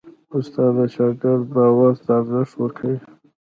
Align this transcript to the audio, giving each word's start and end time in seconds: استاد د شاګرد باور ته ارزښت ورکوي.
استاد 0.35 0.71
د 0.77 0.79
شاګرد 0.93 1.43
باور 1.53 1.93
ته 2.03 2.11
ارزښت 2.19 2.53
ورکوي. 2.57 2.97